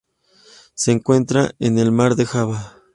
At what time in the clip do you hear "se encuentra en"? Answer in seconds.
0.73-1.77